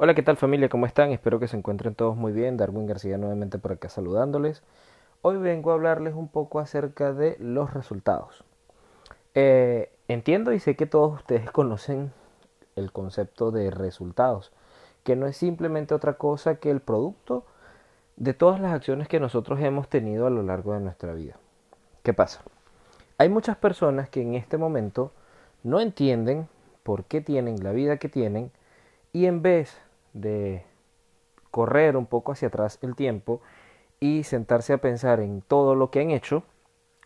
[0.00, 0.68] Hola, ¿qué tal familia?
[0.68, 1.10] ¿Cómo están?
[1.10, 2.56] Espero que se encuentren todos muy bien.
[2.56, 4.62] Darwin García nuevamente por acá saludándoles.
[5.22, 8.44] Hoy vengo a hablarles un poco acerca de los resultados.
[9.34, 12.12] Eh, entiendo y sé que todos ustedes conocen
[12.76, 14.52] el concepto de resultados,
[15.02, 17.44] que no es simplemente otra cosa que el producto
[18.14, 21.38] de todas las acciones que nosotros hemos tenido a lo largo de nuestra vida.
[22.04, 22.42] ¿Qué pasa?
[23.18, 25.10] Hay muchas personas que en este momento
[25.64, 26.46] no entienden
[26.84, 28.52] por qué tienen la vida que tienen
[29.12, 29.76] y en vez
[30.20, 30.64] de
[31.50, 33.40] correr un poco hacia atrás el tiempo
[34.00, 36.44] y sentarse a pensar en todo lo que han hecho,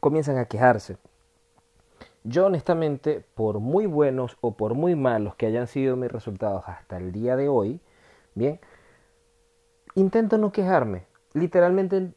[0.00, 0.96] comienzan a quejarse.
[2.24, 6.96] Yo honestamente, por muy buenos o por muy malos que hayan sido mis resultados hasta
[6.98, 7.80] el día de hoy,
[8.34, 8.60] bien,
[9.94, 11.06] intento no quejarme.
[11.32, 12.12] Literalmente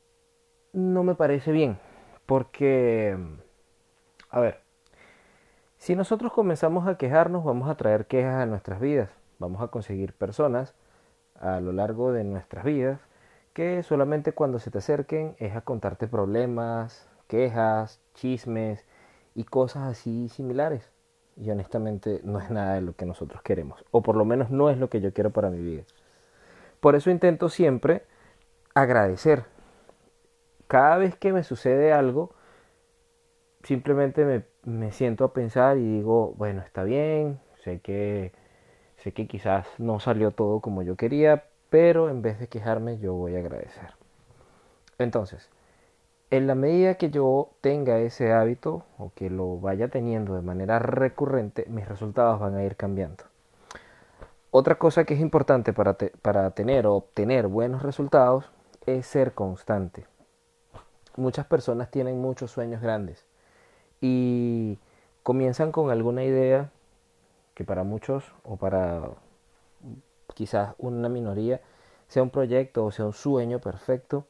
[0.73, 1.77] no me parece bien,
[2.25, 3.17] porque,
[4.29, 4.61] a ver,
[5.77, 10.13] si nosotros comenzamos a quejarnos, vamos a traer quejas a nuestras vidas, vamos a conseguir
[10.13, 10.73] personas
[11.35, 12.99] a lo largo de nuestras vidas
[13.53, 18.85] que solamente cuando se te acerquen es a contarte problemas, quejas, chismes
[19.35, 20.91] y cosas así similares.
[21.35, 24.69] Y honestamente no es nada de lo que nosotros queremos, o por lo menos no
[24.69, 25.83] es lo que yo quiero para mi vida.
[26.79, 28.03] Por eso intento siempre
[28.75, 29.45] agradecer.
[30.67, 32.33] Cada vez que me sucede algo,
[33.63, 38.31] simplemente me, me siento a pensar y digo, bueno, está bien, sé que
[39.03, 43.13] Sé que quizás no salió todo como yo quería, pero en vez de quejarme yo
[43.13, 43.95] voy a agradecer.
[44.97, 45.49] Entonces,
[46.31, 50.79] en la medida que yo tenga ese hábito o que lo vaya teniendo de manera
[50.79, 53.25] recurrente, mis resultados van a ir cambiando.
[54.51, 58.49] Otra cosa que es importante para, para tener o obtener buenos resultados
[58.85, 60.05] es ser constante.
[61.17, 63.25] Muchas personas tienen muchos sueños grandes
[63.99, 64.79] y
[65.23, 66.71] comienzan con alguna idea
[67.53, 69.09] que para muchos o para
[70.33, 71.61] quizás una minoría
[72.07, 74.25] sea un proyecto o sea un sueño perfecto,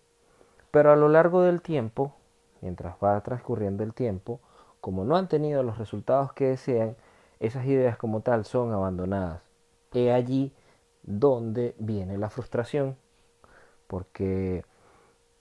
[0.71, 2.15] pero a lo largo del tiempo,
[2.61, 4.39] mientras va transcurriendo el tiempo,
[4.81, 6.95] como no han tenido los resultados que desean,
[7.39, 9.41] esas ideas como tal son abandonadas.
[9.93, 10.53] He allí
[11.03, 12.97] donde viene la frustración,
[13.87, 14.65] porque,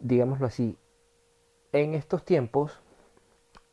[0.01, 0.77] digámoslo así,
[1.73, 2.81] en estos tiempos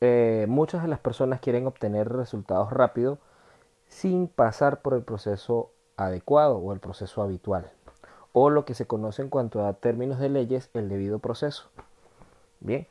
[0.01, 3.19] eh, muchas de las personas quieren obtener resultados rápidos
[3.89, 7.69] sin pasar por el proceso adecuado o el proceso habitual,
[8.31, 11.69] o lo que se conoce en cuanto a términos de leyes, el debido proceso.
[12.61, 12.87] Bien,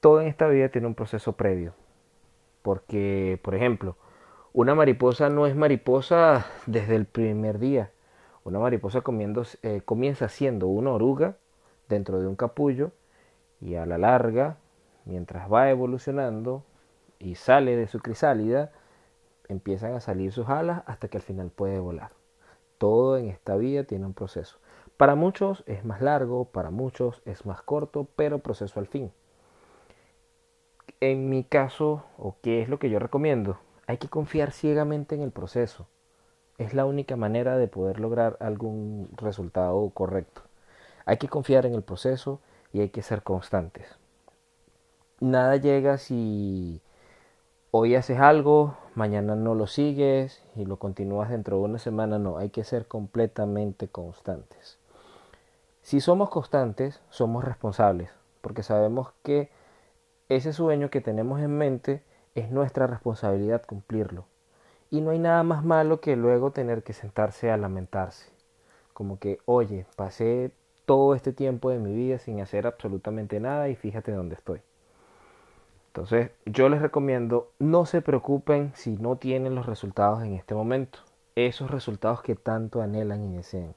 [0.00, 1.74] todo en esta vida tiene un proceso previo,
[2.62, 3.96] porque, por ejemplo,
[4.52, 7.90] una mariposa no es mariposa desde el primer día.
[8.42, 9.02] Una mariposa
[9.62, 11.36] eh, comienza siendo una oruga
[11.88, 12.92] dentro de un capullo
[13.60, 14.56] y a la larga,
[15.04, 16.64] mientras va evolucionando
[17.18, 18.72] y sale de su crisálida,
[19.48, 22.12] empiezan a salir sus alas hasta que al final puede volar.
[22.78, 24.58] Todo en esta vida tiene un proceso.
[24.96, 29.12] Para muchos es más largo, para muchos es más corto, pero proceso al fin.
[31.00, 35.22] En mi caso, o qué es lo que yo recomiendo, hay que confiar ciegamente en
[35.22, 35.86] el proceso.
[36.58, 40.42] Es la única manera de poder lograr algún resultado correcto.
[41.04, 42.40] Hay que confiar en el proceso
[42.72, 43.86] y hay que ser constantes.
[45.20, 46.80] Nada llega si
[47.70, 52.38] hoy haces algo, mañana no lo sigues y lo continúas dentro de una semana, no,
[52.38, 54.78] hay que ser completamente constantes.
[55.82, 58.10] Si somos constantes, somos responsables,
[58.40, 59.50] porque sabemos que
[60.28, 62.02] ese sueño que tenemos en mente
[62.34, 64.24] es nuestra responsabilidad cumplirlo.
[64.90, 68.30] Y no hay nada más malo que luego tener que sentarse a lamentarse.
[68.92, 70.52] Como que, oye, pasé
[70.84, 74.60] todo este tiempo de mi vida sin hacer absolutamente nada y fíjate dónde estoy.
[75.96, 80.98] Entonces, yo les recomiendo, no se preocupen si no tienen los resultados en este momento,
[81.36, 83.74] esos resultados que tanto anhelan y desean.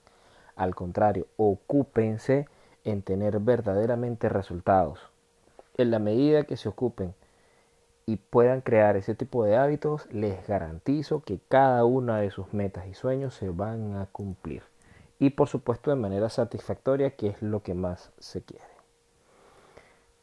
[0.58, 2.50] Al contrario, ocúpense
[2.84, 5.00] en tener verdaderamente resultados.
[5.78, 7.16] En la medida que se ocupen
[8.06, 12.86] y puedan crear ese tipo de hábitos, les garantizo que cada una de sus metas
[12.88, 14.64] y sueños se van a cumplir.
[15.20, 18.66] Y por supuesto de manera satisfactoria, que es lo que más se quiere.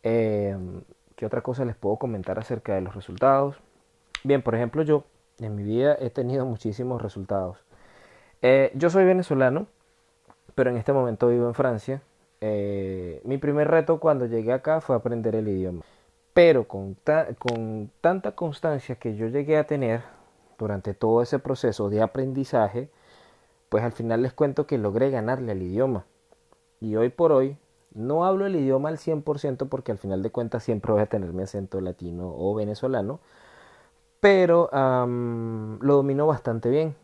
[0.03, 0.59] Eh,
[1.17, 3.57] ¿Qué otra cosa les puedo comentar acerca de los resultados?
[4.23, 5.05] Bien, por ejemplo, yo
[5.39, 7.57] en mi vida he tenido muchísimos resultados.
[8.43, 9.67] Eh, yo soy venezolano,
[10.55, 12.03] pero en este momento vivo en Francia.
[12.43, 15.83] Eh, mi primer reto cuando llegué acá fue aprender el idioma.
[16.35, 16.99] Pero con,
[17.39, 20.03] con tanta constancia que yo llegué a tener
[20.59, 22.91] durante todo ese proceso de aprendizaje,
[23.71, 26.05] pues al final les cuento que logré ganarle al idioma.
[26.79, 27.57] Y hoy por hoy
[27.97, 31.33] no hablo el idioma al 100% porque al final de cuentas siempre voy a tener
[31.33, 33.21] mi acento latino o venezolano,
[34.21, 36.95] pero lo domino bastante bien.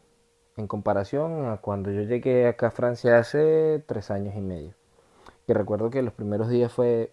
[0.57, 4.75] en comparación a cuando yo llegué acá a Francia hace tres años y medio.
[5.47, 7.13] Y recuerdo que los primeros días fue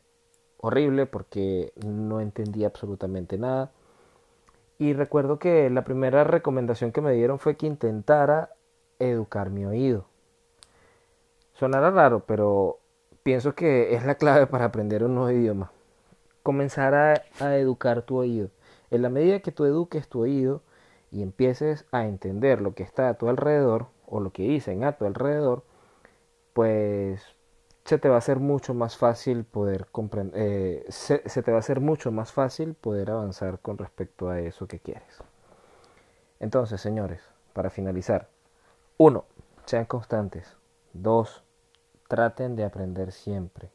[0.57, 3.71] horrible porque no entendía absolutamente nada.
[4.77, 8.51] Y recuerdo que la primera recomendación que me dieron fue que intentara
[8.99, 10.05] educar mi oído.
[11.53, 12.79] Sonará raro, pero
[13.23, 15.71] pienso que es la clave para aprender un nuevo idioma.
[16.43, 18.49] Comenzar a, educar tu oído.
[18.91, 20.61] En la medida que tú eduques tu oído
[21.11, 24.93] y empieces a entender lo que está a tu alrededor o lo que dicen a
[24.93, 25.63] tu alrededor,
[26.53, 27.23] pues
[27.85, 31.59] se te va a hacer mucho más fácil poder comprender, eh, se te va a
[31.59, 35.23] hacer mucho más fácil poder avanzar con respecto a eso que quieres.
[36.39, 37.21] Entonces, señores,
[37.53, 38.29] para finalizar,
[38.97, 39.25] uno,
[39.65, 40.55] sean constantes.
[40.93, 41.43] Dos,
[42.09, 43.69] traten de aprender siempre.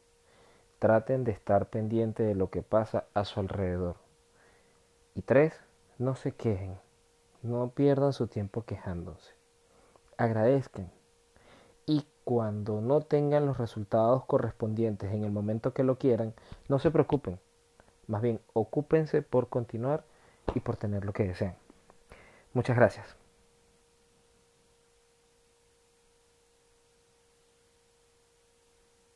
[0.77, 3.95] Traten de estar pendiente de lo que pasa a su alrededor.
[5.15, 5.53] Y tres,
[5.97, 6.77] no se quejen.
[7.41, 9.33] No pierdan su tiempo quejándose.
[10.17, 10.91] Agradezcan.
[11.85, 16.33] Y cuando no tengan los resultados correspondientes en el momento que lo quieran,
[16.67, 17.39] no se preocupen.
[18.07, 20.03] Más bien, ocúpense por continuar
[20.53, 21.55] y por tener lo que desean.
[22.53, 23.24] Muchas gracias.